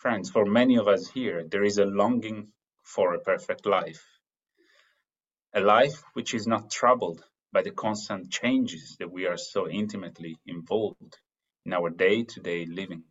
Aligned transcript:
Friends, 0.00 0.30
for 0.30 0.46
many 0.46 0.78
of 0.78 0.88
us 0.88 1.10
here, 1.10 1.44
there 1.46 1.62
is 1.62 1.76
a 1.76 1.84
longing 1.84 2.48
for 2.82 3.12
a 3.12 3.20
perfect 3.20 3.66
life. 3.66 4.02
A 5.52 5.60
life 5.60 6.02
which 6.14 6.32
is 6.32 6.46
not 6.46 6.70
troubled 6.70 7.22
by 7.52 7.60
the 7.60 7.70
constant 7.70 8.30
changes 8.30 8.96
that 8.98 9.12
we 9.12 9.26
are 9.26 9.36
so 9.36 9.68
intimately 9.68 10.38
involved 10.46 11.18
in 11.66 11.74
our 11.74 11.90
day 11.90 12.24
to 12.24 12.40
day 12.40 12.64
living. 12.64 13.04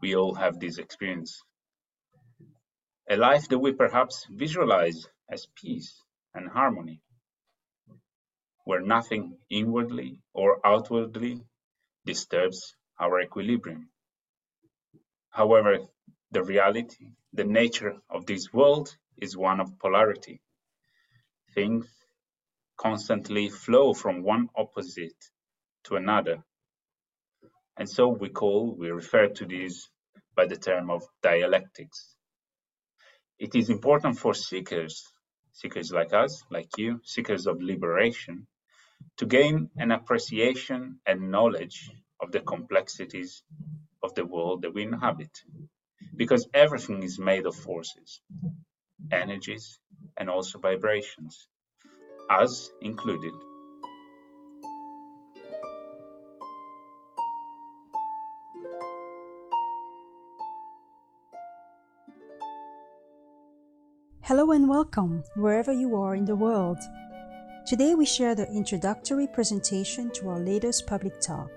We 0.00 0.16
all 0.16 0.34
have 0.34 0.58
this 0.58 0.78
experience. 0.78 1.40
A 3.08 3.16
life 3.16 3.48
that 3.48 3.60
we 3.60 3.72
perhaps 3.74 4.26
visualize 4.28 5.06
as 5.30 5.46
peace 5.54 6.02
and 6.34 6.48
harmony, 6.48 7.00
where 8.64 8.80
nothing 8.80 9.38
inwardly 9.48 10.20
or 10.32 10.58
outwardly 10.66 11.42
disturbs 12.04 12.74
our 12.98 13.20
equilibrium. 13.20 13.88
However, 15.38 15.78
the 16.32 16.42
reality, 16.42 17.12
the 17.32 17.44
nature 17.44 17.94
of 18.10 18.26
this 18.26 18.52
world 18.52 18.96
is 19.16 19.36
one 19.36 19.60
of 19.60 19.78
polarity. 19.78 20.40
Things 21.54 21.86
constantly 22.76 23.48
flow 23.48 23.94
from 23.94 24.24
one 24.24 24.48
opposite 24.56 25.20
to 25.84 25.94
another. 25.94 26.42
And 27.76 27.88
so 27.88 28.08
we 28.08 28.30
call, 28.30 28.74
we 28.76 28.90
refer 28.90 29.28
to 29.28 29.46
these 29.46 29.88
by 30.34 30.46
the 30.46 30.56
term 30.56 30.90
of 30.90 31.04
dialectics. 31.22 32.16
It 33.38 33.54
is 33.54 33.70
important 33.70 34.18
for 34.18 34.34
seekers, 34.34 35.04
seekers 35.52 35.92
like 35.92 36.12
us, 36.12 36.42
like 36.50 36.70
you, 36.76 37.00
seekers 37.04 37.46
of 37.46 37.62
liberation, 37.62 38.48
to 39.18 39.26
gain 39.26 39.70
an 39.76 39.92
appreciation 39.92 40.98
and 41.06 41.30
knowledge 41.30 41.92
of 42.20 42.32
the 42.32 42.40
complexities 42.40 43.44
of 44.02 44.14
the 44.14 44.24
world 44.24 44.62
that 44.62 44.74
we 44.74 44.82
inhabit. 44.82 45.30
Because 46.16 46.48
everything 46.54 47.02
is 47.02 47.18
made 47.18 47.46
of 47.46 47.54
forces, 47.54 48.20
energies, 49.10 49.78
and 50.16 50.30
also 50.30 50.58
vibrations, 50.58 51.48
us 52.30 52.70
included. 52.80 53.32
Hello 64.22 64.52
and 64.52 64.68
welcome 64.68 65.24
wherever 65.36 65.72
you 65.72 65.96
are 65.96 66.14
in 66.14 66.26
the 66.26 66.36
world. 66.36 66.76
Today 67.66 67.94
we 67.94 68.04
share 68.04 68.34
the 68.34 68.46
introductory 68.48 69.26
presentation 69.26 70.10
to 70.12 70.28
our 70.28 70.38
latest 70.38 70.86
public 70.86 71.18
talk. 71.20 71.50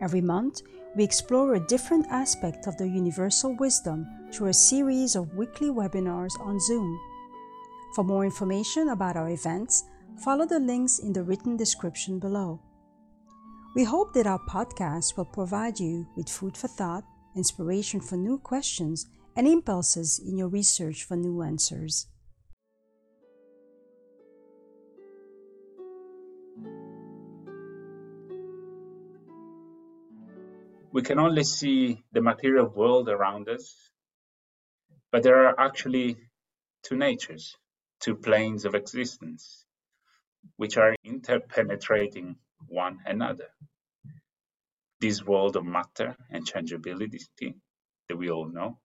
Every 0.00 0.20
month, 0.20 0.62
we 0.96 1.04
explore 1.04 1.54
a 1.54 1.66
different 1.66 2.06
aspect 2.10 2.66
of 2.66 2.76
the 2.76 2.88
universal 2.88 3.54
wisdom 3.56 4.06
through 4.32 4.48
a 4.48 4.54
series 4.54 5.16
of 5.16 5.34
weekly 5.34 5.68
webinars 5.68 6.38
on 6.40 6.60
Zoom. 6.60 6.98
For 7.94 8.04
more 8.04 8.24
information 8.24 8.90
about 8.90 9.16
our 9.16 9.30
events, 9.30 9.84
follow 10.24 10.46
the 10.46 10.60
links 10.60 10.98
in 10.98 11.12
the 11.12 11.22
written 11.22 11.56
description 11.56 12.18
below. 12.18 12.60
We 13.74 13.84
hope 13.84 14.12
that 14.14 14.26
our 14.26 14.40
podcast 14.48 15.16
will 15.16 15.24
provide 15.24 15.78
you 15.78 16.06
with 16.16 16.28
food 16.28 16.56
for 16.56 16.68
thought, 16.68 17.04
inspiration 17.36 18.00
for 18.00 18.16
new 18.16 18.38
questions, 18.38 19.06
and 19.36 19.46
impulses 19.46 20.18
in 20.18 20.36
your 20.36 20.48
research 20.48 21.04
for 21.04 21.16
new 21.16 21.42
answers. 21.42 22.06
We 30.90 31.02
can 31.02 31.18
only 31.18 31.44
see 31.44 32.02
the 32.12 32.22
material 32.22 32.66
world 32.66 33.10
around 33.10 33.48
us, 33.48 33.90
but 35.12 35.22
there 35.22 35.46
are 35.46 35.60
actually 35.60 36.16
two 36.82 36.96
natures, 36.96 37.54
two 38.00 38.16
planes 38.16 38.64
of 38.64 38.74
existence, 38.74 39.66
which 40.56 40.78
are 40.78 40.96
interpenetrating 41.04 42.36
one 42.68 43.00
another. 43.04 43.50
This 45.00 45.22
world 45.22 45.56
of 45.56 45.64
matter 45.64 46.16
and 46.30 46.46
changeability 46.46 47.20
that 48.08 48.16
we 48.16 48.30
all 48.30 48.48
know, 48.48 48.78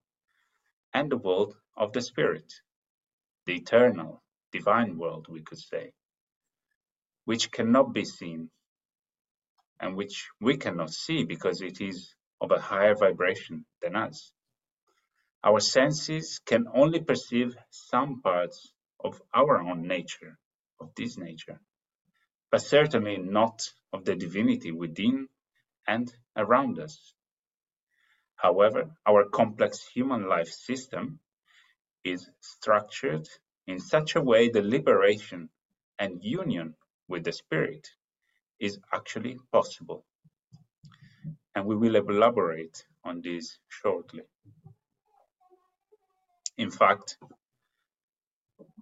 and 0.93 1.09
the 1.09 1.17
world 1.17 1.55
of 1.77 1.93
the 1.93 2.01
spirit, 2.01 2.53
the 3.45 3.55
eternal, 3.55 4.21
divine 4.51 4.97
world, 4.97 5.27
we 5.29 5.41
could 5.41 5.59
say, 5.59 5.93
which 7.23 7.49
cannot 7.49 7.93
be 7.93 8.03
seen 8.03 8.49
and 9.83 9.97
which 9.97 10.29
we 10.39 10.55
cannot 10.55 10.89
see 10.89 11.25
because 11.25 11.61
it 11.61 11.81
is 11.81 12.15
of 12.39 12.51
a 12.51 12.59
higher 12.59 12.95
vibration 12.95 13.65
than 13.81 13.97
us. 13.97 14.31
Our 15.43 15.59
senses 15.59 16.39
can 16.45 16.67
only 16.73 17.01
perceive 17.01 17.53
some 17.69 18.21
parts 18.21 18.71
of 19.03 19.21
our 19.33 19.61
own 19.61 19.85
nature, 19.85 20.39
of 20.79 20.95
this 20.95 21.17
nature, 21.17 21.59
but 22.49 22.61
certainly 22.61 23.17
not 23.17 23.61
of 23.91 24.05
the 24.05 24.15
divinity 24.15 24.71
within 24.71 25.27
and 25.85 26.09
around 26.37 26.79
us. 26.79 27.13
However, 28.37 28.89
our 29.05 29.25
complex 29.25 29.85
human 29.93 30.29
life 30.29 30.47
system 30.47 31.19
is 32.05 32.29
structured 32.39 33.27
in 33.67 33.79
such 33.79 34.15
a 34.15 34.21
way 34.21 34.47
that 34.47 34.65
liberation 34.65 35.49
and 35.99 36.23
union 36.23 36.75
with 37.09 37.25
the 37.25 37.33
spirit 37.33 37.89
is 38.63 38.79
actually 38.93 39.37
possible. 39.51 40.05
And 41.53 41.65
we 41.65 41.75
will 41.75 41.97
elaborate 41.97 42.85
on 43.03 43.21
this 43.21 43.57
shortly. 43.67 44.23
In 46.57 46.71
fact, 46.71 47.17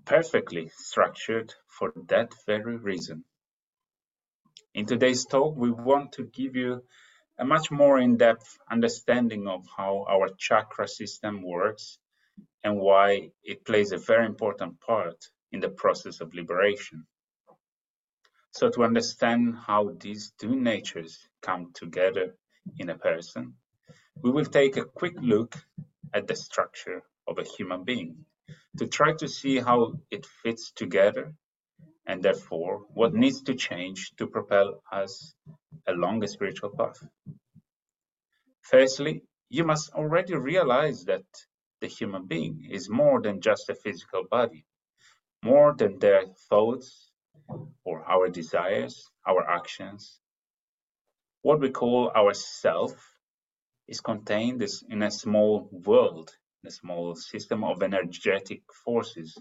perfectly 0.06 0.70
structured 0.78 1.54
for 1.68 1.94
that 2.10 2.32
very 2.46 2.78
reason. 2.78 3.24
In 4.76 4.86
today's 4.86 5.26
talk, 5.26 5.56
we 5.58 5.72
want 5.72 6.12
to 6.14 6.26
give 6.26 6.56
you 6.56 6.84
a 7.40 7.44
much 7.44 7.72
more 7.72 8.00
in-depth 8.00 8.60
understanding 8.70 9.48
of 9.48 9.66
how 9.76 10.06
our 10.08 10.30
chakra 10.38 10.88
system 10.88 11.42
works 11.42 11.98
and 12.64 12.78
why 12.78 13.32
it 13.44 13.66
plays 13.66 13.92
a 13.92 13.98
very 13.98 14.28
important 14.28 14.80
part 14.80 15.18
in 15.52 15.60
the 15.60 15.70
process 15.70 16.22
of 16.22 16.36
liberation. 16.36 17.08
So 18.52 18.70
to 18.70 18.84
understand 18.84 19.56
how 19.56 19.96
these 19.98 20.34
two 20.38 20.56
natures 20.56 21.18
come 21.42 21.72
together 21.74 22.36
in 22.78 22.90
a 22.90 22.98
person, 22.98 23.56
we 24.22 24.30
will 24.30 24.46
take 24.46 24.78
a 24.78 24.86
quick 24.86 25.14
look 25.22 25.56
at 26.14 26.28
the 26.28 26.36
structure 26.36 27.02
of 27.28 27.38
a 27.38 27.44
human 27.44 27.84
being 27.86 28.26
to 28.78 28.88
try 28.88 29.14
to 29.14 29.28
see 29.28 29.60
how 29.60 29.94
it 30.12 30.26
fits 30.26 30.72
together 30.74 31.34
and 32.06 32.22
therefore 32.22 32.86
what 32.94 33.14
needs 33.14 33.42
to 33.44 33.56
change 33.56 34.12
to 34.18 34.28
propel 34.28 34.84
us 34.92 35.34
along 35.88 36.24
a 36.24 36.28
spiritual 36.28 36.72
path. 36.72 37.02
Firstly, 38.62 39.24
you 39.50 39.64
must 39.64 39.94
already 39.94 40.36
realize 40.36 41.06
that 41.06 41.24
the 41.80 41.88
human 41.88 42.28
being 42.28 42.68
is 42.70 42.90
more 42.90 43.22
than 43.22 43.42
just 43.42 43.70
a 43.70 43.76
physical 43.76 44.24
body, 44.30 44.66
more 45.44 45.74
than 45.74 46.00
their 46.00 46.26
thoughts 46.50 47.11
or 47.84 48.04
our 48.04 48.30
desires, 48.30 49.10
our 49.28 49.48
actions. 49.50 50.20
What 51.42 51.60
we 51.60 51.70
call 51.70 52.12
our 52.16 52.34
self 52.34 52.94
is 53.88 54.02
contained 54.02 54.64
in 54.90 55.04
a 55.04 55.12
small 55.12 55.70
world, 55.72 56.36
a 56.66 56.72
small 56.72 57.16
system 57.16 57.64
of 57.64 57.82
energetic 57.82 58.62
forces 58.86 59.38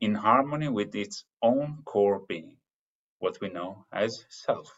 in 0.00 0.14
harmony 0.14 0.68
with 0.68 0.94
its 0.94 1.24
own 1.42 1.82
core 1.84 2.20
being, 2.28 2.56
what 3.18 3.40
we 3.40 3.48
know 3.48 3.84
as 3.92 4.24
self. 4.28 4.72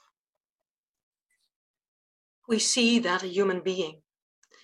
We 2.49 2.59
see 2.59 2.99
that 3.00 3.22
a 3.22 3.28
human 3.28 3.60
being 3.60 4.03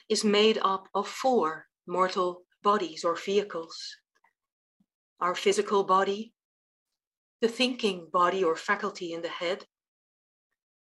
is 0.09 0.25
made 0.25 0.59
up 0.63 0.89
of 0.95 1.07
four 1.07 1.67
mortal 1.87 2.43
bodies 2.63 3.05
or 3.05 3.15
vehicles 3.15 3.97
our 5.21 5.35
physical 5.35 5.85
body, 5.85 6.33
the 7.41 7.49
thinking 7.49 8.09
body 8.13 8.43
or 8.43 8.57
faculty 8.57 9.13
in 9.13 9.23
the 9.23 9.29
head, 9.29 9.65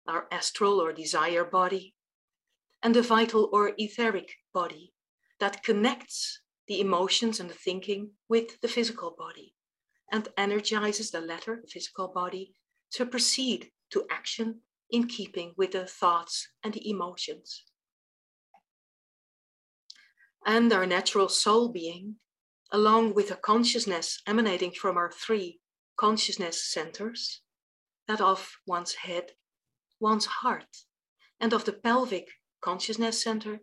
our 0.08 0.26
astral 0.30 0.80
or 0.80 0.92
desire 0.92 1.44
body, 1.44 1.94
and 2.82 2.94
the 2.94 3.02
vital 3.02 3.50
or 3.52 3.72
etheric 3.78 4.36
body 4.54 4.92
that 5.40 5.62
connects 5.62 6.40
the 6.68 6.80
emotions 6.80 7.40
and 7.40 7.50
the 7.50 7.54
thinking 7.54 8.10
with 8.28 8.60
the 8.60 8.68
physical 8.68 9.14
body 9.18 9.54
and 10.12 10.28
energizes 10.36 11.10
the 11.10 11.20
latter, 11.20 11.62
physical 11.68 12.08
body, 12.08 12.54
to 12.92 13.04
proceed 13.04 13.70
to 13.90 14.06
action 14.10 14.60
in 14.90 15.06
keeping 15.06 15.52
with 15.56 15.72
the 15.72 15.86
thoughts 15.86 16.48
and 16.62 16.72
the 16.72 16.88
emotions. 16.88 17.64
And 20.46 20.72
our 20.72 20.86
natural 20.86 21.28
soul 21.28 21.68
being, 21.68 22.16
along 22.70 23.14
with 23.14 23.32
a 23.32 23.36
consciousness 23.36 24.22
emanating 24.26 24.70
from 24.70 24.96
our 24.96 25.10
three 25.10 25.60
consciousness 25.96 26.62
centers, 26.64 27.43
that 28.08 28.20
of 28.20 28.56
one's 28.66 28.94
head, 28.94 29.32
one's 30.00 30.26
heart, 30.26 30.84
and 31.40 31.52
of 31.52 31.64
the 31.64 31.72
pelvic 31.72 32.28
consciousness 32.60 33.22
center, 33.22 33.60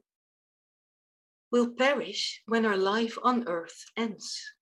will 1.51 1.73
perish 1.73 2.41
when 2.47 2.65
our 2.65 2.77
life 2.77 3.17
on 3.23 3.47
earth 3.47 3.85
ends. 3.95 4.55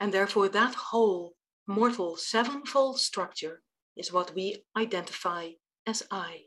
And 0.00 0.12
therefore, 0.12 0.48
that 0.48 0.74
whole 0.74 1.36
mortal 1.66 2.16
sevenfold 2.16 2.98
structure 3.00 3.62
is 3.96 4.12
what 4.12 4.34
we 4.34 4.64
identify 4.76 5.50
as 5.86 6.02
I. 6.10 6.46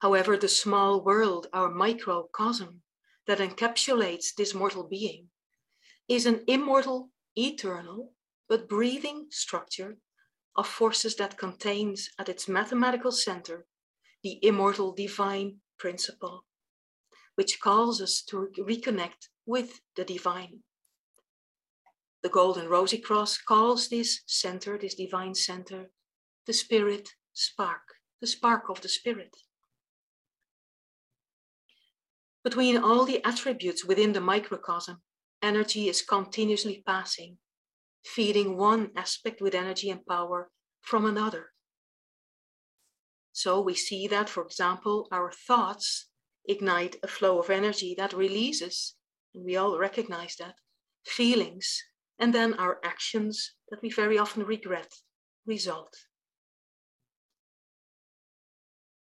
However, 0.00 0.36
the 0.36 0.48
small 0.48 1.02
world, 1.02 1.46
our 1.52 1.70
microcosm, 1.70 2.82
that 3.26 3.38
encapsulates 3.38 4.34
this 4.36 4.52
mortal 4.52 4.82
being, 4.82 5.28
is 6.08 6.26
an 6.26 6.42
immortal, 6.46 7.10
eternal, 7.36 8.12
but 8.48 8.68
breathing 8.68 9.26
structure 9.30 9.96
of 10.56 10.66
forces 10.66 11.16
that 11.16 11.38
contains 11.38 12.10
at 12.18 12.28
its 12.28 12.48
mathematical 12.48 13.10
center 13.10 13.66
the 14.22 14.38
immortal 14.42 14.92
divine 14.92 15.56
principle, 15.78 16.44
which 17.34 17.60
calls 17.60 18.00
us 18.00 18.22
to 18.22 18.48
reconnect 18.58 19.28
with 19.46 19.80
the 19.96 20.04
divine. 20.04 20.60
The 22.22 22.28
Golden 22.30 22.68
Rosy 22.68 22.98
Cross 22.98 23.38
calls 23.38 23.88
this 23.88 24.22
center, 24.26 24.78
this 24.78 24.94
divine 24.94 25.34
center, 25.34 25.90
the 26.46 26.52
spirit 26.52 27.10
spark, 27.32 27.82
the 28.20 28.26
spark 28.26 28.70
of 28.70 28.80
the 28.80 28.88
spirit. 28.88 29.36
Between 32.42 32.76
all 32.76 33.04
the 33.04 33.22
attributes 33.24 33.84
within 33.84 34.12
the 34.12 34.20
microcosm, 34.20 35.02
energy 35.44 35.88
is 35.88 36.02
continuously 36.02 36.82
passing, 36.86 37.38
feeding 38.04 38.56
one 38.56 38.90
aspect 38.96 39.40
with 39.40 39.54
energy 39.54 39.90
and 39.90 40.04
power 40.06 40.50
from 40.82 41.04
another. 41.04 41.50
So 43.32 43.60
we 43.60 43.74
see 43.74 44.08
that, 44.08 44.28
for 44.28 44.42
example, 44.44 45.08
our 45.12 45.30
thoughts 45.46 46.06
ignite 46.46 46.96
a 47.02 47.08
flow 47.08 47.38
of 47.38 47.50
energy 47.50 47.94
that 47.98 48.12
releases, 48.12 48.94
and 49.34 49.44
we 49.44 49.56
all 49.56 49.78
recognize 49.78 50.36
that, 50.36 50.54
feelings, 51.04 51.82
and 52.18 52.32
then 52.32 52.54
our 52.54 52.78
actions 52.84 53.54
that 53.70 53.82
we 53.82 53.90
very 53.90 54.18
often 54.18 54.44
regret 54.44 54.92
result. 55.46 55.94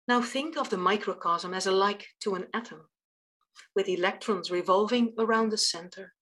Now 0.07 0.21
think 0.21 0.57
of 0.57 0.69
the 0.69 0.77
microcosm 0.77 1.53
as 1.53 1.67
a 1.67 1.71
like 1.71 2.07
to 2.21 2.35
an 2.35 2.47
atom 2.53 2.89
with 3.75 3.87
electrons 3.87 4.51
revolving 4.51 5.13
around 5.17 5.51
the 5.51 5.57
center. 5.57 6.13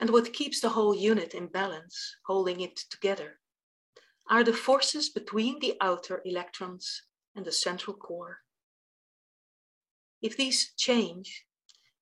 And 0.00 0.10
what 0.10 0.32
keeps 0.32 0.60
the 0.60 0.70
whole 0.70 0.94
unit 0.94 1.34
in 1.34 1.46
balance, 1.46 2.16
holding 2.26 2.60
it 2.60 2.76
together, 2.90 3.38
are 4.28 4.44
the 4.44 4.52
forces 4.52 5.08
between 5.08 5.60
the 5.60 5.74
outer 5.80 6.22
electrons 6.24 7.02
and 7.36 7.44
the 7.44 7.52
central 7.52 7.96
core. 7.96 8.38
If 10.22 10.36
these 10.36 10.72
change, 10.76 11.44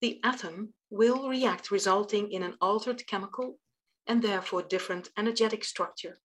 the 0.00 0.21
atom 0.25 0.75
will 0.91 1.29
react, 1.29 1.71
resulting 1.71 2.31
in 2.31 2.43
an 2.43 2.56
altered 2.61 3.06
chemical 3.06 3.59
and 4.06 4.23
therefore 4.23 4.62
different 4.62 5.11
energetic 5.17 5.65
structure. 5.65 6.21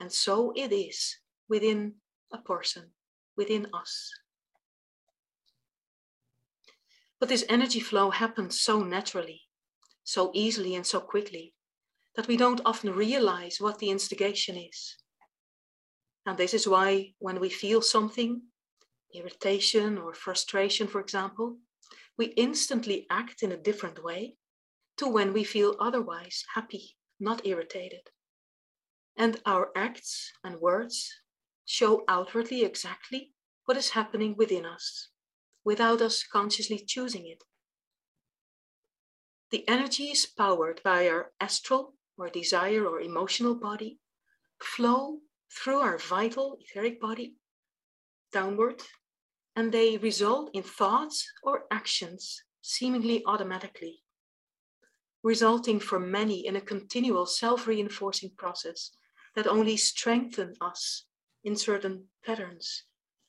And 0.00 0.12
so 0.12 0.52
it 0.54 0.72
is 0.72 1.18
within 1.48 1.94
a 2.32 2.38
person, 2.38 2.90
within 3.36 3.68
us. 3.72 4.10
But 7.18 7.28
this 7.30 7.44
energy 7.48 7.80
flow 7.80 8.10
happens 8.10 8.60
so 8.60 8.82
naturally, 8.82 9.42
so 10.06 10.30
easily, 10.32 10.74
and 10.74 10.86
so 10.86 11.00
quickly 11.00 11.52
that 12.14 12.28
we 12.28 12.36
don't 12.38 12.62
often 12.64 12.94
realize 12.94 13.60
what 13.60 13.78
the 13.78 13.90
instigation 13.90 14.56
is. 14.56 14.96
And 16.24 16.38
this 16.38 16.54
is 16.54 16.66
why 16.66 17.12
when 17.18 17.40
we 17.40 17.50
feel 17.50 17.82
something, 17.82 18.40
irritation 19.12 19.98
or 19.98 20.14
frustration, 20.14 20.86
for 20.86 21.00
example, 21.00 21.58
we 22.16 22.26
instantly 22.26 23.06
act 23.10 23.42
in 23.42 23.52
a 23.52 23.62
different 23.68 24.02
way 24.02 24.36
to 24.96 25.06
when 25.06 25.34
we 25.34 25.44
feel 25.44 25.76
otherwise 25.78 26.42
happy, 26.54 26.96
not 27.20 27.46
irritated. 27.46 28.08
And 29.18 29.40
our 29.44 29.70
acts 29.76 30.32
and 30.42 30.60
words 30.60 31.12
show 31.66 32.04
outwardly 32.08 32.64
exactly 32.64 33.34
what 33.66 33.76
is 33.76 33.90
happening 33.90 34.36
within 34.38 34.64
us 34.64 35.10
without 35.66 36.00
us 36.00 36.22
consciously 36.22 36.78
choosing 36.78 37.26
it. 37.26 37.42
The 39.50 39.66
energy 39.68 40.10
is 40.10 40.26
powered 40.26 40.82
by 40.82 41.08
our 41.08 41.32
astral 41.40 41.94
or 42.18 42.28
desire 42.28 42.86
or 42.86 43.00
emotional 43.00 43.54
body, 43.54 44.00
flow 44.60 45.20
through 45.52 45.78
our 45.78 45.98
vital 45.98 46.58
etheric 46.60 47.00
body 47.00 47.36
downward, 48.32 48.82
and 49.54 49.72
they 49.72 49.98
result 49.98 50.50
in 50.52 50.62
thoughts 50.62 51.30
or 51.42 51.66
actions 51.70 52.42
seemingly 52.60 53.24
automatically, 53.24 54.02
resulting 55.22 55.78
for 55.78 56.00
many 56.00 56.44
in 56.46 56.56
a 56.56 56.60
continual 56.60 57.26
self 57.26 57.66
reinforcing 57.66 58.30
process 58.36 58.90
that 59.36 59.46
only 59.46 59.76
strengthen 59.76 60.54
us 60.60 61.04
in 61.44 61.54
certain 61.54 62.08
patterns, 62.24 62.84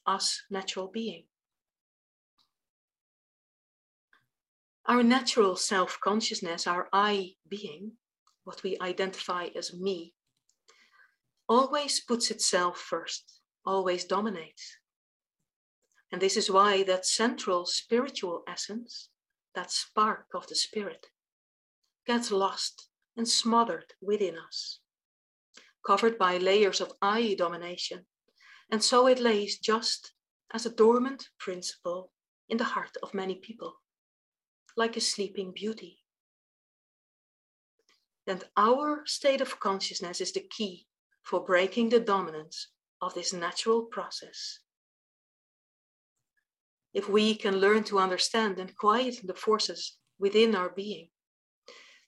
us 0.06 0.42
natural 0.50 0.88
being. 0.88 1.26
Our 4.90 5.04
natural 5.04 5.58
self 5.58 6.00
consciousness, 6.00 6.66
our 6.66 6.88
I 6.94 7.34
being, 7.50 7.98
what 8.46 8.64
we 8.64 8.78
identify 8.80 9.48
as 9.54 9.74
me, 9.74 10.14
always 11.50 12.00
puts 12.00 12.32
itself 12.32 12.80
first, 12.80 13.42
always 13.66 14.06
dominates. 14.06 14.78
And 16.10 16.22
this 16.22 16.38
is 16.38 16.50
why 16.50 16.84
that 16.84 17.06
central 17.06 17.66
spiritual 17.66 18.44
essence, 18.48 19.10
that 19.56 19.72
spark 19.72 20.28
of 20.34 20.48
the 20.48 20.56
spirit, 20.56 21.08
gets 22.06 22.32
lost 22.32 22.88
and 23.18 23.28
smothered 23.28 23.94
within 24.02 24.38
us, 24.38 24.80
covered 25.86 26.18
by 26.18 26.38
layers 26.38 26.80
of 26.80 26.94
I 27.02 27.36
domination. 27.38 28.06
And 28.72 28.82
so 28.82 29.08
it 29.08 29.20
lays 29.20 29.58
just 29.58 30.14
as 30.54 30.66
a 30.66 30.74
dormant 30.74 31.28
principle 31.38 32.14
in 32.48 32.56
the 32.56 32.64
heart 32.64 32.96
of 33.04 33.14
many 33.14 33.36
people 33.36 33.82
like 34.78 34.96
a 34.96 35.02
sleeping 35.02 35.52
beauty. 35.52 35.98
And 38.28 38.44
our 38.56 39.02
state 39.06 39.42
of 39.42 39.60
consciousness 39.60 40.22
is 40.22 40.32
the 40.32 40.48
key 40.50 40.86
for 41.24 41.44
breaking 41.44 41.90
the 41.90 42.00
dominance 42.00 42.70
of 43.02 43.14
this 43.14 43.34
natural 43.34 43.84
process. 43.84 44.60
If 46.94 47.10
we 47.10 47.36
can 47.36 47.58
learn 47.58 47.84
to 47.86 48.00
understand 48.00 48.60
and 48.60 48.76
quiet 48.76 49.20
the 49.24 49.34
forces 49.34 49.98
within 50.20 50.56
our 50.56 50.70
being, 50.70 51.10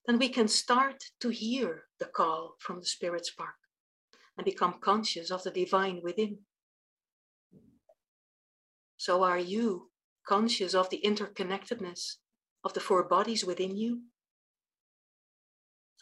then 0.06 0.20
we 0.20 0.30
can 0.30 0.48
start 0.48 1.04
to 1.22 1.30
hear 1.30 1.84
the 2.00 2.06
call 2.06 2.56
from 2.60 2.80
the 2.80 2.86
spirit 2.86 3.26
spark 3.26 3.56
and 4.38 4.46
become 4.46 4.80
conscious 4.82 5.32
of 5.32 5.44
the 5.44 5.52
divine 5.52 6.02
within. 6.04 6.40
So, 8.98 9.24
are 9.24 9.40
you 9.40 9.92
conscious 10.28 10.74
of 10.74 10.90
the 10.90 11.02
interconnectedness 11.04 12.16
of 12.64 12.74
the 12.74 12.80
four 12.80 13.04
bodies 13.04 13.46
within 13.46 13.78
you? 13.78 14.02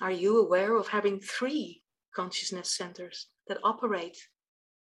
Are 0.01 0.11
you 0.11 0.39
aware 0.39 0.75
of 0.75 0.89
having 0.89 1.19
three 1.19 1.83
consciousness 2.15 2.75
centers 2.75 3.27
that 3.47 3.59
operate 3.63 4.17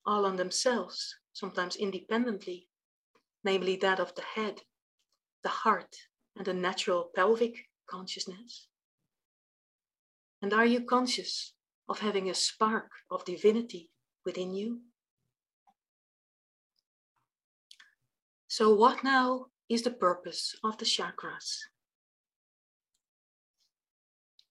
all 0.06 0.26
on 0.26 0.38
themselves, 0.38 1.16
sometimes 1.34 1.76
independently, 1.76 2.70
namely 3.44 3.76
that 3.78 4.00
of 4.00 4.16
the 4.16 4.22
head, 4.22 4.62
the 5.44 5.50
heart, 5.50 5.96
and 6.36 6.46
the 6.46 6.54
natural 6.54 7.12
pelvic 7.16 7.56
consciousness? 7.90 8.68
And 10.42 10.54
are 10.54 10.66
you 10.66 10.82
conscious 10.82 11.54
of 11.88 12.00
having 12.00 12.30
a 12.30 12.34
spark 12.34 12.90
of 13.10 13.26
divinity 13.26 13.92
within 14.26 14.54
you? 14.54 14.82
So, 18.48 18.74
what 18.74 19.04
now 19.04 19.51
is 19.72 19.84
the 19.84 19.90
purpose 19.90 20.54
of 20.66 20.78
the 20.80 20.86
chakras. 20.86 21.58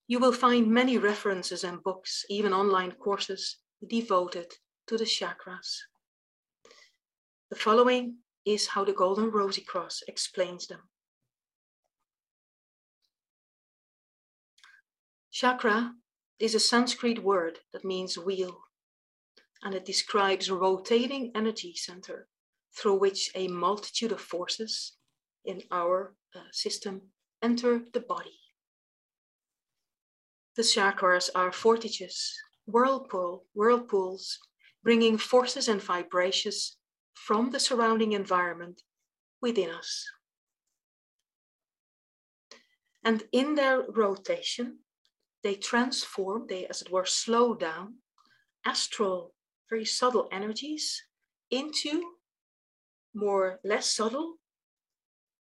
You 0.08 0.18
will 0.18 0.32
find 0.32 0.66
many 0.66 0.96
references 0.96 1.62
and 1.62 1.82
books, 1.82 2.24
even 2.30 2.54
online 2.54 2.92
courses 2.92 3.58
devoted 3.86 4.50
to 4.86 4.96
the 4.96 5.04
chakras. 5.04 5.76
The 7.50 7.56
following 7.56 8.16
is 8.46 8.68
how 8.68 8.82
the 8.82 8.94
Golden 8.94 9.30
Rosy 9.30 9.60
Cross 9.60 10.04
explains 10.08 10.66
them. 10.66 10.88
Chakra 15.30 15.92
is 16.38 16.54
a 16.54 16.60
Sanskrit 16.60 17.22
word 17.22 17.58
that 17.74 17.84
means 17.84 18.16
wheel, 18.16 18.58
and 19.62 19.74
it 19.74 19.84
describes 19.84 20.48
a 20.48 20.54
rotating 20.54 21.30
energy 21.34 21.74
center 21.74 22.26
through 22.74 22.98
which 22.98 23.30
a 23.34 23.48
multitude 23.48 24.12
of 24.12 24.20
forces 24.22 24.96
in 25.44 25.62
our 25.70 26.14
uh, 26.34 26.40
system 26.52 27.02
enter 27.42 27.82
the 27.92 28.00
body. 28.00 28.38
The 30.56 30.62
chakras 30.62 31.30
are 31.34 31.50
vortices, 31.50 32.34
whirlpool, 32.66 33.46
whirlpools, 33.54 34.38
bringing 34.82 35.18
forces 35.18 35.68
and 35.68 35.82
vibrations 35.82 36.76
from 37.14 37.50
the 37.50 37.60
surrounding 37.60 38.12
environment 38.12 38.82
within 39.40 39.70
us. 39.70 40.04
And 43.04 43.22
in 43.32 43.54
their 43.54 43.82
rotation, 43.88 44.80
they 45.42 45.54
transform, 45.54 46.46
they, 46.48 46.66
as 46.66 46.82
it 46.82 46.90
were, 46.90 47.06
slow 47.06 47.54
down 47.54 47.94
astral, 48.66 49.32
very 49.70 49.86
subtle 49.86 50.28
energies 50.30 51.02
into 51.50 52.02
more 53.14 53.58
less 53.64 53.86
subtle 53.86 54.34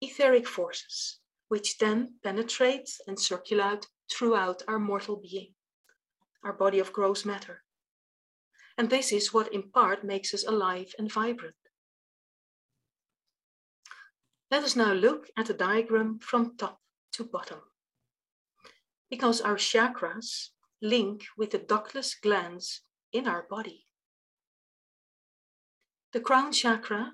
etheric 0.00 0.46
forces, 0.46 1.18
which 1.48 1.78
then 1.78 2.14
penetrate 2.22 2.90
and 3.06 3.18
circulate 3.18 3.86
throughout 4.10 4.62
our 4.68 4.78
mortal 4.78 5.16
being, 5.16 5.54
our 6.44 6.52
body 6.52 6.78
of 6.78 6.92
gross 6.92 7.24
matter. 7.24 7.62
And 8.78 8.88
this 8.88 9.12
is 9.12 9.34
what 9.34 9.52
in 9.52 9.70
part 9.70 10.04
makes 10.04 10.32
us 10.32 10.46
alive 10.46 10.94
and 10.98 11.12
vibrant. 11.12 11.54
Let 14.50 14.64
us 14.64 14.74
now 14.74 14.92
look 14.92 15.28
at 15.36 15.46
the 15.46 15.54
diagram 15.54 16.18
from 16.18 16.56
top 16.56 16.80
to 17.12 17.24
bottom. 17.24 17.60
Because 19.08 19.40
our 19.40 19.56
chakras 19.56 20.48
link 20.82 21.24
with 21.36 21.50
the 21.50 21.58
ductless 21.58 22.14
glands 22.14 22.82
in 23.12 23.28
our 23.28 23.44
body. 23.48 23.86
The 26.12 26.20
crown 26.20 26.52
chakra 26.52 27.12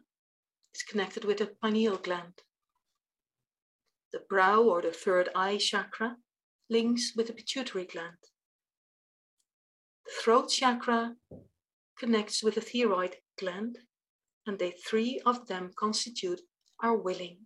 is 0.74 0.82
connected 0.82 1.24
with 1.24 1.38
the 1.38 1.52
pineal 1.62 1.96
gland. 1.96 2.42
The 4.12 4.20
brow 4.28 4.62
or 4.62 4.82
the 4.82 4.92
third 4.92 5.28
eye 5.34 5.58
chakra 5.58 6.16
links 6.70 7.12
with 7.16 7.26
the 7.26 7.32
pituitary 7.32 7.86
gland. 7.86 8.18
The 10.04 10.12
throat 10.22 10.48
chakra 10.48 11.16
connects 11.98 12.42
with 12.42 12.54
the 12.54 12.60
thyroid 12.60 13.16
gland, 13.38 13.78
and 14.46 14.58
the 14.58 14.72
three 14.88 15.20
of 15.26 15.46
them 15.46 15.72
constitute 15.76 16.40
our 16.82 16.96
willing. 16.96 17.38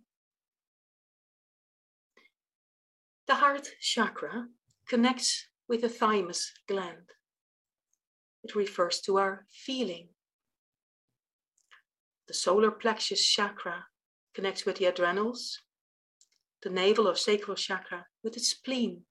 The 3.26 3.36
heart 3.36 3.68
chakra 3.80 4.48
connects 4.88 5.46
with 5.68 5.82
the 5.82 5.88
thymus 5.88 6.52
gland. 6.66 7.10
It 8.42 8.54
refers 8.54 9.00
to 9.02 9.18
our 9.18 9.46
feeling. 9.50 10.08
The 12.26 12.34
solar 12.34 12.70
plexus 12.70 13.24
chakra 13.24 13.86
connects 14.34 14.66
with 14.66 14.76
the 14.76 14.86
adrenals, 14.86 15.58
the 16.62 16.70
navel 16.70 17.08
or 17.08 17.16
sacral 17.16 17.56
chakra 17.56 18.06
with 18.22 18.36
its 18.36 18.48
spleen, 18.48 19.02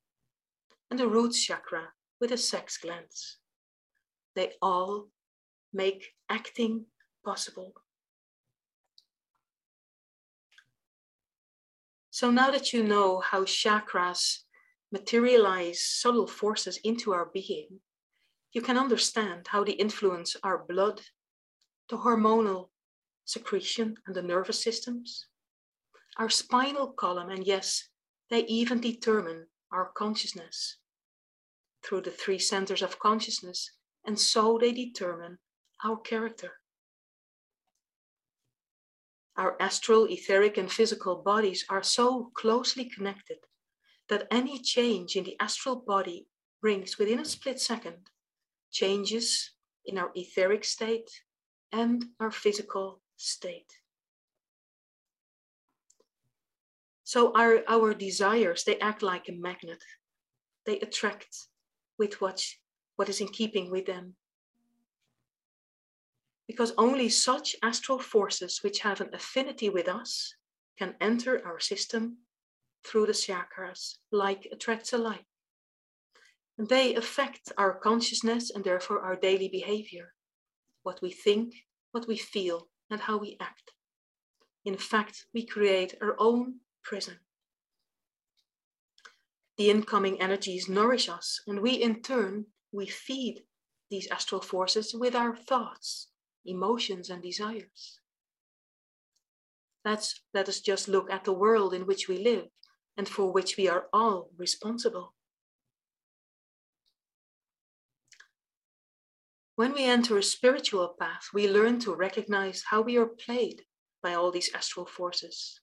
and 0.90 1.00
the 1.00 1.08
root 1.08 1.34
chakra 1.34 1.90
with 2.20 2.30
the 2.30 2.38
sex 2.38 2.78
glands. 2.78 3.38
They 4.36 4.54
all 4.62 5.08
make 5.74 6.14
acting 6.30 6.86
possible. 7.26 7.74
So 12.12 12.32
now 12.32 12.52
that 12.52 12.74
you 12.74 12.84
know 12.84 13.20
how 13.20 13.46
chakras 13.46 14.40
materialize 14.92 15.86
subtle 15.86 16.28
forces 16.28 16.78
into 16.84 17.14
our 17.14 17.30
being, 17.34 17.80
you 18.52 18.62
can 18.62 18.78
understand 18.78 19.48
how 19.48 19.64
they 19.64 19.74
influence 19.74 20.36
our 20.44 20.66
blood, 20.68 21.02
the 21.90 21.98
hormonal 21.98 22.70
secretion, 23.26 23.96
and 24.06 24.16
the 24.16 24.22
nervous 24.22 24.62
systems, 24.62 25.28
our 26.20 26.30
spinal 26.30 26.88
column, 26.92 27.30
and 27.30 27.48
yes, 27.48 27.88
they 28.30 28.42
even 28.42 28.82
determine 28.82 29.48
our 29.72 29.92
consciousness 29.96 30.78
through 31.82 32.02
the 32.02 32.12
three 32.12 32.38
centers 32.38 32.82
of 32.82 33.00
consciousness, 33.00 33.72
and 34.06 34.20
so 34.20 34.58
they 34.60 34.74
determine 34.74 35.38
our 35.86 35.96
character. 35.96 36.52
Our 39.38 39.56
astral, 39.62 40.08
etheric, 40.10 40.58
and 40.58 40.70
physical 40.70 41.16
bodies 41.16 41.64
are 41.70 41.82
so 41.82 42.32
closely 42.36 42.84
connected 42.84 43.38
that 44.10 44.28
any 44.30 44.60
change 44.60 45.16
in 45.16 45.24
the 45.24 45.40
astral 45.40 45.78
body 45.78 46.28
brings 46.62 46.98
within 46.98 47.20
a 47.20 47.26
split 47.26 47.62
second 47.62 48.10
changes 48.72 49.52
in 49.86 49.98
our 49.98 50.12
etheric 50.16 50.66
state 50.66 51.10
and 51.72 52.04
our 52.20 52.32
physical 52.32 53.02
state. 53.16 53.79
So 57.10 57.32
our, 57.34 57.64
our 57.68 57.96
desires, 57.96 58.64
they 58.64 58.78
act 58.78 59.02
like 59.02 59.30
a 59.30 59.32
magnet. 59.32 59.84
They 60.68 60.80
attract 60.80 61.48
with 61.98 62.22
what, 62.22 62.46
what 62.98 63.10
is 63.10 63.20
in 63.20 63.30
keeping 63.30 63.72
with 63.72 63.88
them. 63.88 64.14
Because 66.46 66.72
only 66.78 67.10
such 67.10 67.56
astral 67.64 67.98
forces 67.98 68.60
which 68.62 68.82
have 68.82 69.02
an 69.02 69.10
affinity 69.12 69.70
with 69.70 69.88
us 69.88 70.36
can 70.78 70.94
enter 71.02 71.44
our 71.44 71.60
system 71.60 72.18
through 72.86 73.08
the 73.08 73.14
chakras, 73.14 73.96
like 74.12 74.48
attracts 74.52 74.94
alike. 74.94 75.26
And 76.60 76.70
they 76.70 76.94
affect 76.94 77.52
our 77.58 77.74
consciousness 77.74 78.52
and 78.52 78.64
therefore 78.64 79.02
our 79.02 79.16
daily 79.16 79.50
behavior, 79.50 80.14
what 80.84 81.02
we 81.02 81.10
think, 81.10 81.56
what 81.92 82.08
we 82.08 82.18
feel, 82.18 82.68
and 82.92 83.02
how 83.02 83.18
we 83.18 83.36
act. 83.40 83.72
In 84.64 84.78
fact, 84.78 85.26
we 85.34 85.44
create 85.44 85.96
our 86.04 86.16
own 86.20 86.60
prison. 86.84 87.16
The 89.58 89.70
incoming 89.70 90.22
energies 90.22 90.70
nourish 90.70 91.10
us, 91.10 91.42
and 91.46 91.60
we 91.60 91.74
in 91.74 92.02
turn, 92.02 92.46
we 92.72 92.88
feed 92.88 93.44
these 93.90 94.08
astral 94.10 94.42
forces 94.42 94.94
with 94.94 95.16
our 95.16 95.36
thoughts, 95.36 96.08
emotions, 96.46 97.10
and 97.10 97.22
desires. 97.22 98.00
Let's, 99.84 100.22
let 100.34 100.48
us 100.48 100.60
just 100.60 100.88
look 100.88 101.12
at 101.12 101.24
the 101.24 101.34
world 101.34 101.74
in 101.74 101.86
which 101.86 102.08
we 102.08 102.20
live 102.20 102.46
and 102.98 103.08
for 103.08 103.32
which 103.32 103.58
we 103.58 103.68
are 103.68 103.88
all 103.94 104.30
responsible. 104.38 105.14
When 109.56 109.74
we 109.74 109.84
enter 109.84 110.18
a 110.18 110.24
spiritual 110.24 110.96
path, 111.00 111.28
we 111.34 111.50
learn 111.50 111.80
to 111.80 111.94
recognize 111.94 112.64
how 112.70 112.82
we 112.82 112.98
are 112.98 113.06
played 113.06 113.64
by 114.02 114.14
all 114.14 114.32
these 114.32 114.54
astral 114.54 114.86
forces. 114.86 115.60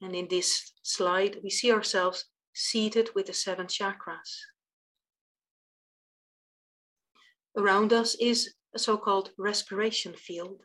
And 0.00 0.14
in 0.14 0.28
this 0.28 0.72
slide, 0.82 1.38
we 1.42 1.50
see 1.50 1.72
ourselves 1.72 2.24
seated 2.54 3.10
with 3.14 3.26
the 3.26 3.32
seven 3.32 3.66
chakras. 3.66 4.30
Around 7.56 7.92
us 7.92 8.14
is 8.20 8.54
a 8.74 8.78
so 8.78 8.96
called 8.96 9.30
respiration 9.38 10.14
field 10.14 10.62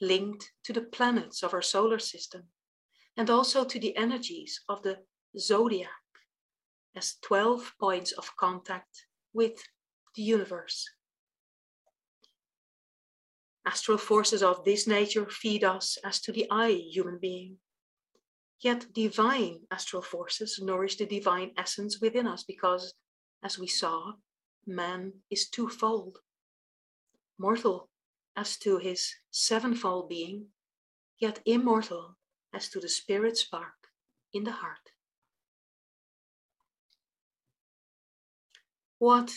linked 0.00 0.50
to 0.64 0.72
the 0.72 0.80
planets 0.80 1.42
of 1.42 1.54
our 1.54 1.62
solar 1.62 1.98
system 1.98 2.44
and 3.16 3.28
also 3.28 3.64
to 3.64 3.78
the 3.78 3.96
energies 3.96 4.60
of 4.68 4.82
the 4.82 4.98
zodiac 5.38 5.90
as 6.96 7.16
12 7.22 7.72
points 7.78 8.12
of 8.12 8.36
contact 8.36 9.06
with 9.32 9.62
the 10.16 10.22
universe. 10.22 10.88
Astral 13.64 13.98
forces 13.98 14.42
of 14.42 14.64
this 14.64 14.86
nature 14.86 15.28
feed 15.28 15.64
us 15.64 15.96
as 16.04 16.20
to 16.22 16.32
the 16.32 16.46
I 16.50 16.70
human 16.70 17.18
being. 17.20 17.58
Yet 18.62 18.92
divine 18.92 19.66
astral 19.72 20.02
forces 20.02 20.60
nourish 20.62 20.96
the 20.96 21.04
divine 21.04 21.52
essence 21.56 22.00
within 22.00 22.28
us 22.28 22.44
because, 22.44 22.94
as 23.42 23.58
we 23.58 23.66
saw, 23.66 24.12
man 24.64 25.14
is 25.28 25.48
twofold. 25.48 26.18
Mortal 27.38 27.90
as 28.36 28.56
to 28.58 28.78
his 28.78 29.16
sevenfold 29.32 30.08
being, 30.08 30.46
yet 31.18 31.42
immortal 31.44 32.16
as 32.52 32.68
to 32.70 32.78
the 32.78 32.88
spirit 32.88 33.36
spark 33.36 33.88
in 34.32 34.44
the 34.44 34.52
heart. 34.52 34.92
What 38.98 39.32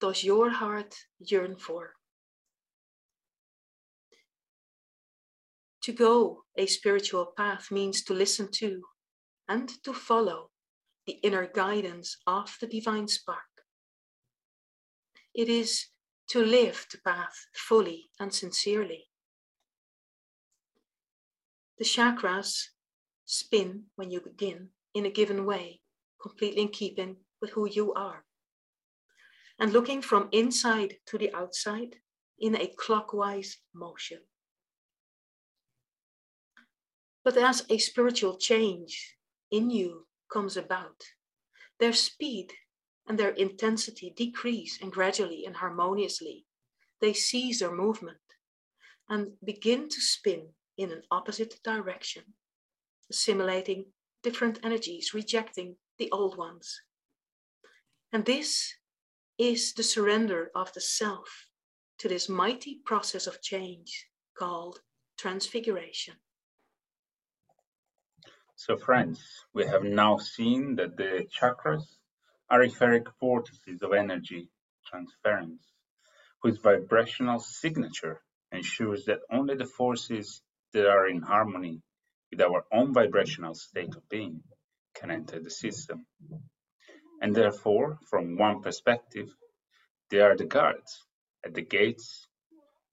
does 0.00 0.24
your 0.24 0.48
heart 0.48 0.94
yearn 1.18 1.56
for? 1.56 1.99
To 5.84 5.92
go 5.92 6.44
a 6.56 6.66
spiritual 6.66 7.32
path 7.36 7.70
means 7.70 8.02
to 8.04 8.14
listen 8.14 8.48
to 8.52 8.82
and 9.48 9.68
to 9.82 9.94
follow 9.94 10.50
the 11.06 11.14
inner 11.22 11.46
guidance 11.46 12.18
of 12.26 12.56
the 12.60 12.66
divine 12.66 13.08
spark. 13.08 13.64
It 15.34 15.48
is 15.48 15.86
to 16.28 16.44
live 16.44 16.86
the 16.92 16.98
path 16.98 17.46
fully 17.54 18.10
and 18.20 18.32
sincerely. 18.32 19.08
The 21.78 21.84
chakras 21.84 22.68
spin 23.24 23.84
when 23.96 24.10
you 24.10 24.20
begin 24.20 24.68
in 24.94 25.06
a 25.06 25.10
given 25.10 25.46
way, 25.46 25.80
completely 26.20 26.62
in 26.62 26.68
keeping 26.68 27.16
with 27.40 27.50
who 27.50 27.66
you 27.66 27.94
are. 27.94 28.24
And 29.58 29.72
looking 29.72 30.02
from 30.02 30.28
inside 30.32 30.96
to 31.06 31.16
the 31.16 31.32
outside 31.34 31.96
in 32.38 32.54
a 32.54 32.72
clockwise 32.76 33.56
motion. 33.74 34.20
But 37.24 37.36
as 37.36 37.64
a 37.68 37.78
spiritual 37.78 38.36
change 38.38 39.16
in 39.50 39.70
you 39.70 40.06
comes 40.32 40.56
about, 40.56 41.02
their 41.78 41.92
speed 41.92 42.52
and 43.06 43.18
their 43.18 43.30
intensity 43.30 44.12
decrease 44.16 44.78
and 44.80 44.92
gradually 44.92 45.44
and 45.44 45.56
harmoniously 45.56 46.46
they 47.00 47.12
cease 47.12 47.60
their 47.60 47.74
movement 47.74 48.18
and 49.08 49.32
begin 49.44 49.88
to 49.88 50.00
spin 50.00 50.48
in 50.76 50.92
an 50.92 51.02
opposite 51.10 51.58
direction, 51.64 52.22
assimilating 53.10 53.86
different 54.22 54.60
energies, 54.62 55.12
rejecting 55.14 55.76
the 55.98 56.10
old 56.12 56.36
ones. 56.36 56.82
And 58.12 58.24
this 58.24 58.74
is 59.38 59.72
the 59.74 59.82
surrender 59.82 60.50
of 60.54 60.72
the 60.72 60.80
self 60.80 61.46
to 61.98 62.08
this 62.08 62.28
mighty 62.28 62.80
process 62.84 63.26
of 63.26 63.42
change 63.42 64.06
called 64.38 64.80
transfiguration. 65.18 66.14
So, 68.66 68.76
friends, 68.76 69.18
we 69.54 69.64
have 69.64 69.84
now 69.84 70.18
seen 70.18 70.76
that 70.76 70.94
the 70.94 71.26
chakras 71.32 71.82
are 72.50 72.62
etheric 72.62 73.06
vortices 73.18 73.80
of 73.80 73.94
energy 73.94 74.50
transference, 74.84 75.64
whose 76.42 76.58
vibrational 76.58 77.38
signature 77.38 78.20
ensures 78.52 79.06
that 79.06 79.20
only 79.32 79.54
the 79.54 79.64
forces 79.64 80.42
that 80.74 80.86
are 80.86 81.08
in 81.08 81.22
harmony 81.22 81.80
with 82.30 82.42
our 82.42 82.66
own 82.70 82.92
vibrational 82.92 83.54
state 83.54 83.96
of 83.96 84.06
being 84.10 84.42
can 84.94 85.10
enter 85.10 85.40
the 85.40 85.50
system. 85.50 86.04
And 87.22 87.34
therefore, 87.34 87.98
from 88.10 88.36
one 88.36 88.60
perspective, 88.60 89.30
they 90.10 90.20
are 90.20 90.36
the 90.36 90.44
guards 90.44 91.02
at 91.42 91.54
the 91.54 91.62
gates 91.62 92.28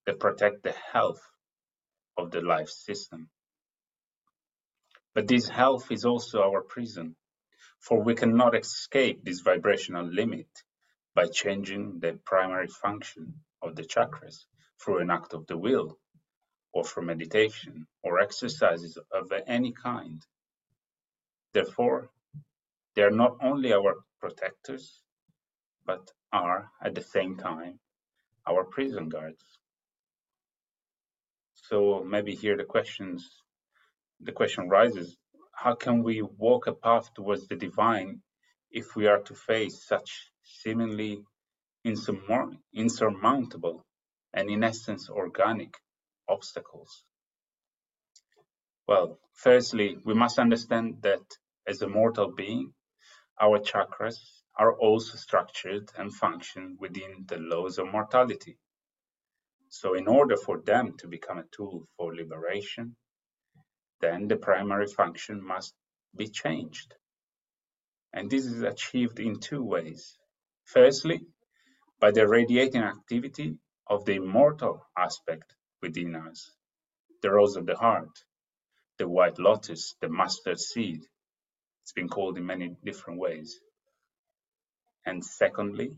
that 0.06 0.22
protect 0.22 0.64
the 0.64 0.76
health 0.94 1.22
of 2.16 2.32
the 2.32 2.40
life 2.40 2.70
system. 2.70 3.30
But 5.18 5.28
this 5.28 5.50
health 5.50 5.92
is 5.92 6.06
also 6.06 6.44
our 6.44 6.62
prison, 6.62 7.16
for 7.80 8.04
we 8.04 8.14
cannot 8.14 8.56
escape 8.56 9.26
this 9.26 9.40
vibrational 9.40 10.06
limit 10.06 10.46
by 11.16 11.26
changing 11.26 12.00
the 12.00 12.20
primary 12.24 12.68
function 12.68 13.42
of 13.64 13.76
the 13.76 13.82
chakras 13.82 14.46
through 14.80 15.00
an 15.00 15.10
act 15.10 15.34
of 15.34 15.48
the 15.48 15.58
will 15.58 15.98
or 16.72 16.84
through 16.84 17.08
meditation 17.08 17.88
or 18.04 18.20
exercises 18.20 19.00
of 19.12 19.34
any 19.48 19.74
kind. 19.74 20.24
Therefore, 21.52 22.12
they 22.94 23.02
are 23.02 23.10
not 23.10 23.38
only 23.42 23.74
our 23.74 23.96
protectors, 24.20 25.02
but 25.84 26.12
are 26.32 26.70
at 26.80 26.94
the 26.94 27.02
same 27.02 27.38
time 27.38 27.80
our 28.46 28.64
prison 28.66 29.10
guards. 29.10 29.44
So 31.56 32.04
maybe 32.04 32.36
here 32.36 32.56
the 32.56 32.66
questions 32.66 33.28
the 34.22 34.32
question 34.32 34.70
rises 34.70 35.18
how 35.54 35.74
can 35.74 36.04
we 36.04 36.22
walk 36.22 36.68
a 36.68 36.74
path 36.74 37.12
towards 37.16 37.48
the 37.48 37.56
divine 37.56 38.22
if 38.70 38.96
we 38.96 39.08
are 39.08 39.22
to 39.24 39.34
face 39.34 39.88
such 39.88 40.32
seemingly 40.44 41.24
insurmountable 41.84 43.84
and 44.34 44.50
in 44.50 44.64
essence 44.64 45.10
organic 45.10 45.74
obstacles? 46.28 47.04
Well, 48.88 49.20
firstly, 49.34 49.98
we 50.06 50.14
must 50.14 50.38
understand 50.38 51.02
that 51.02 51.24
as 51.66 51.82
a 51.82 51.88
mortal 51.88 52.32
being, 52.32 52.74
our 53.42 53.60
chakras 53.60 54.20
are 54.56 54.78
also 54.78 55.18
structured 55.18 55.90
and 55.98 56.14
function 56.14 56.78
within 56.80 57.26
the 57.28 57.38
laws 57.38 57.80
of 57.80 57.92
mortality. 57.92 58.58
So 59.70 59.96
in 59.96 60.08
order 60.08 60.38
for 60.38 60.62
them 60.62 60.96
to 61.00 61.08
become 61.08 61.40
a 61.40 61.48
tool 61.52 61.88
for 61.98 62.16
liberation, 62.16 62.96
then 64.00 64.28
the 64.28 64.38
primary 64.38 64.88
function 64.88 65.44
must 65.44 65.74
be 66.16 66.28
changed. 66.28 66.96
And 68.14 68.30
this 68.30 68.46
is 68.46 68.62
achieved 68.62 69.20
in 69.20 69.40
two 69.40 69.64
ways. 69.64 70.18
Firstly, 70.66 71.22
by 72.00 72.12
the 72.12 72.28
radiating 72.28 72.82
activity 72.82 73.58
of 73.88 74.06
the 74.06 74.16
immortal 74.16 74.86
aspect 74.98 75.56
within 75.82 76.16
us, 76.16 76.52
the 77.22 77.32
rose 77.32 77.56
of 77.56 77.66
the 77.66 77.76
heart, 77.76 78.24
the 78.98 79.08
white 79.08 79.40
lotus, 79.40 79.96
the 80.02 80.10
mustard 80.10 80.60
seed. 80.60 81.02
It's 81.84 81.94
been 81.94 82.10
called 82.10 82.38
in 82.38 82.46
many 82.46 82.76
different 82.84 83.20
ways. 83.20 83.60
And 85.06 85.24
secondly, 85.24 85.98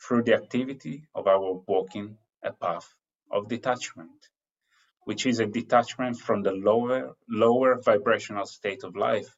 through 0.00 0.22
the 0.24 0.34
activity 0.34 1.04
of 1.14 1.26
our 1.26 1.62
walking 1.66 2.18
a 2.42 2.52
path 2.52 2.92
of 3.30 3.48
detachment, 3.48 4.28
which 5.06 5.24
is 5.24 5.38
a 5.38 5.46
detachment 5.46 6.18
from 6.18 6.42
the 6.42 6.50
lower, 6.50 7.14
lower 7.28 7.80
vibrational 7.80 8.44
state 8.44 8.82
of 8.82 8.96
life 8.96 9.28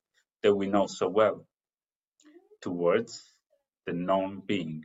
that 0.42 0.54
we 0.54 0.66
know 0.66 0.86
so 0.86 1.06
well, 1.06 1.44
towards 2.62 3.34
the 3.84 3.92
known 3.92 4.40
being. 4.46 4.82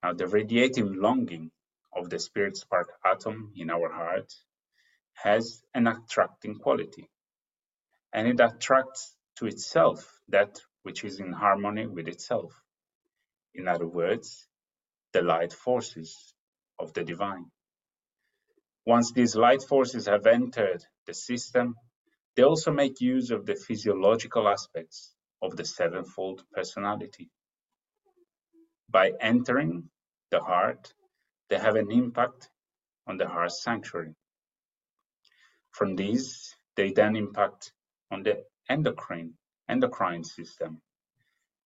Now, 0.00 0.12
the 0.12 0.28
radiating 0.28 0.94
longing 0.94 1.50
of 1.92 2.08
the 2.08 2.20
spirit 2.20 2.56
spark 2.56 2.88
atom 3.04 3.50
in 3.56 3.68
our 3.68 3.92
heart 3.92 4.32
has 5.14 5.60
an 5.74 5.88
attracting 5.88 6.60
quality, 6.60 7.10
and 8.12 8.28
it 8.28 8.38
attracts 8.38 9.16
to 9.38 9.46
itself 9.46 10.20
that 10.28 10.60
which 10.84 11.02
is 11.02 11.18
in 11.18 11.32
harmony 11.32 11.88
with 11.88 12.06
itself. 12.06 12.52
In 13.54 13.66
other 13.66 13.88
words, 13.88 14.46
the 15.12 15.22
light 15.22 15.52
forces 15.52 16.32
of 16.78 16.92
the 16.92 17.02
divine. 17.02 17.50
Once 18.86 19.12
these 19.12 19.34
light 19.34 19.62
forces 19.62 20.06
have 20.06 20.26
entered 20.26 20.84
the 21.06 21.14
system, 21.14 21.74
they 22.36 22.42
also 22.42 22.70
make 22.70 23.00
use 23.00 23.30
of 23.30 23.46
the 23.46 23.54
physiological 23.54 24.48
aspects 24.48 25.14
of 25.40 25.56
the 25.56 25.64
sevenfold 25.64 26.44
personality. 26.52 27.30
By 28.90 29.12
entering 29.20 29.90
the 30.30 30.40
heart, 30.40 30.92
they 31.48 31.58
have 31.58 31.76
an 31.76 31.90
impact 31.90 32.50
on 33.06 33.16
the 33.16 33.28
heart 33.28 33.52
sanctuary. 33.52 34.14
From 35.70 35.96
these, 35.96 36.54
they 36.76 36.92
then 36.92 37.16
impact 37.16 37.72
on 38.10 38.22
the 38.22 38.44
endocrine 38.68 39.34
endocrine 39.68 40.24
system, 40.24 40.80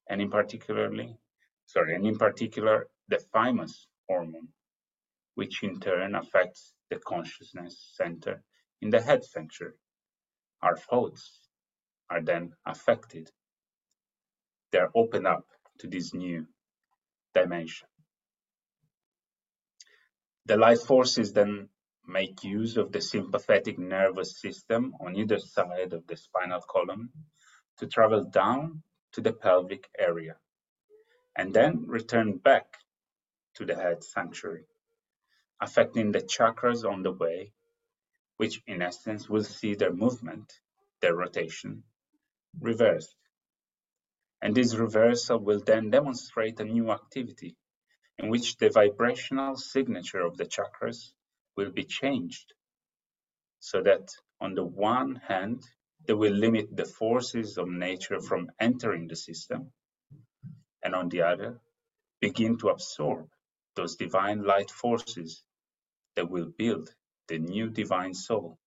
and 0.08 0.22
in 0.22 0.30
particularly, 0.30 1.18
sorry, 1.66 1.96
and 1.96 2.06
in 2.06 2.18
particular 2.18 2.88
the 3.08 3.18
thymus 3.18 3.88
hormone, 4.08 4.50
which 5.38 5.62
in 5.62 5.80
turn 5.80 6.16
affects 6.16 6.74
the 6.90 6.98
consciousness 6.98 7.92
center 7.94 8.42
in 8.82 8.90
the 8.90 9.00
head 9.00 9.24
sanctuary. 9.24 9.76
Our 10.64 10.76
thoughts 10.76 11.42
are 12.10 12.24
then 12.24 12.54
affected. 12.66 13.30
They 14.72 14.80
are 14.80 14.90
opened 14.96 15.28
up 15.28 15.46
to 15.80 15.88
this 15.88 16.12
new 16.16 16.48
dimension. 17.36 17.88
The 20.48 20.58
life 20.58 20.82
forces 20.82 21.34
then 21.34 21.70
make 22.08 22.44
use 22.44 22.76
of 22.78 22.92
the 22.92 23.02
sympathetic 23.02 23.78
nervous 23.78 24.42
system 24.42 24.96
on 25.00 25.16
either 25.16 25.38
side 25.38 25.94
of 25.94 26.08
the 26.08 26.18
spinal 26.18 26.62
column 26.68 27.12
to 27.78 27.86
travel 27.86 28.24
down 28.24 28.82
to 29.12 29.22
the 29.22 29.34
pelvic 29.34 29.88
area 30.00 30.36
and 31.36 31.54
then 31.54 31.86
return 31.86 32.38
back 32.38 32.66
to 33.54 33.66
the 33.66 33.76
head 33.76 34.04
sanctuary, 34.04 34.64
affecting 35.60 36.12
the 36.12 36.22
chakras 36.22 36.84
on 36.86 37.04
the 37.04 37.12
way, 37.12 37.52
which 38.38 38.62
in 38.68 38.82
essence 38.82 39.28
will 39.30 39.44
see 39.44 39.76
their 39.76 39.94
movement, 39.94 40.54
their 41.02 41.16
rotation, 41.16 41.84
reversed. 42.60 43.16
And 44.42 44.54
this 44.54 44.76
reversal 44.76 45.40
will 45.40 45.60
then 45.60 45.90
demonstrate 45.90 46.60
a 46.60 46.66
new 46.66 46.92
activity 46.92 47.56
in 48.20 48.30
which 48.30 48.58
the 48.58 48.70
vibrational 48.70 49.56
signature 49.56 50.22
of 50.22 50.38
the 50.38 50.46
chakras 50.46 51.14
will 51.56 51.72
be 51.72 51.84
changed 51.84 52.54
so 53.60 53.82
that 53.82 54.10
on 54.40 54.54
the 54.54 54.64
one 54.64 55.16
hand 55.16 55.64
they 56.06 56.14
will 56.14 56.34
limit 56.34 56.76
the 56.76 56.86
forces 56.86 57.58
of 57.58 57.68
nature 57.68 58.22
from 58.22 58.50
entering 58.60 59.08
the 59.08 59.16
system 59.16 59.72
and 60.84 60.96
on 60.96 61.10
the 61.10 61.22
other 61.22 61.60
begin 62.22 62.58
to 62.58 62.70
absorb 62.70 63.28
those 63.76 63.96
divine 63.96 64.44
light 64.44 64.72
forces 64.72 65.44
that 66.18 66.30
will 66.30 66.52
build 66.58 66.90
the 67.28 67.38
new 67.38 67.70
divine 67.70 68.14
soul. 68.14 68.58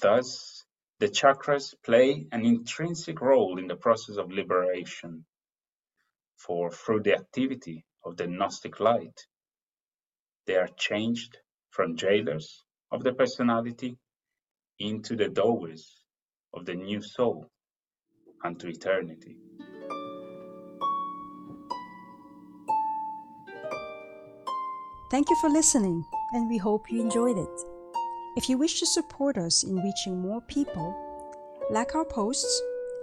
Thus, 0.00 0.64
the 1.00 1.08
chakras 1.08 1.74
play 1.84 2.26
an 2.32 2.46
intrinsic 2.46 3.20
role 3.20 3.58
in 3.58 3.66
the 3.66 3.76
process 3.76 4.16
of 4.16 4.32
liberation 4.32 5.26
for 6.38 6.70
through 6.70 7.02
the 7.02 7.14
activity 7.14 7.84
of 8.04 8.16
the 8.16 8.26
Gnostic 8.26 8.80
light, 8.80 9.26
they 10.46 10.56
are 10.56 10.68
changed 10.78 11.36
from 11.70 11.96
jailers 11.96 12.64
of 12.90 13.04
the 13.04 13.12
personality 13.12 13.98
into 14.78 15.14
the 15.14 15.28
doorways 15.28 15.86
of 16.54 16.64
the 16.64 16.74
new 16.74 17.02
soul 17.02 17.50
unto 18.42 18.68
eternity. 18.68 19.36
Thank 25.10 25.28
you 25.28 25.36
for 25.40 25.50
listening, 25.50 26.04
and 26.32 26.48
we 26.48 26.56
hope 26.56 26.90
you 26.90 27.00
enjoyed 27.00 27.36
it. 27.36 27.60
If 28.36 28.48
you 28.48 28.56
wish 28.56 28.78
to 28.78 28.86
support 28.86 29.36
us 29.36 29.64
in 29.64 29.82
reaching 29.82 30.20
more 30.20 30.40
people, 30.42 30.94
like 31.68 31.96
our 31.96 32.04
posts, 32.04 32.62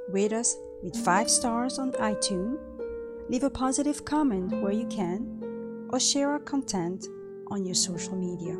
rate 0.09 0.31
us 0.31 0.55
with 0.81 0.95
5 0.95 1.29
stars 1.29 1.77
on 1.77 1.91
iTunes 1.93 2.59
Leave 3.29 3.43
a 3.43 3.49
positive 3.49 4.05
comment 4.05 4.61
where 4.61 4.71
you 4.71 4.85
can, 4.87 5.89
or 5.89 5.99
share 5.99 6.31
our 6.31 6.39
content 6.39 7.07
on 7.47 7.65
your 7.65 7.75
social 7.75 8.15
media. 8.15 8.55